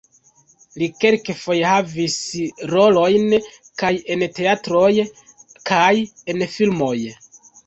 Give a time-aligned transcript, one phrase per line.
[0.81, 2.15] Li kelkfoje havis
[2.71, 3.27] rolojn
[3.83, 4.91] kaj en teatroj,
[5.73, 5.93] kaj
[6.35, 6.95] en filmoj.